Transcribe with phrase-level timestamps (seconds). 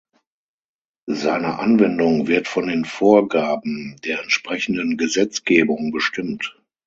[1.11, 6.59] Seine Anwendung wird von den Vorgaben der entsprechenden Gesetzgebung bestimmt.